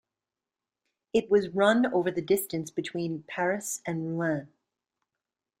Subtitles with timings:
[1.13, 4.51] It was run over the distance between Paris and Rouen.